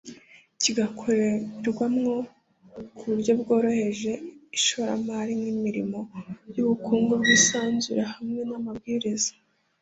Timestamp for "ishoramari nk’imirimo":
4.57-5.99